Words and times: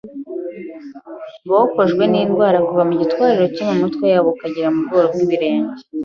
bokojwe 1.49 2.03
n’indwara 2.11 2.57
kuva 2.67 2.83
mu 2.89 2.93
gitwariro 3.01 3.45
cyo 3.55 3.63
ku 3.69 3.73
mitwe 3.81 4.05
yabo 4.13 4.29
ukagera 4.35 4.67
mu 4.75 4.81
bworo 4.85 5.07
bw’ibirenge 5.13 5.81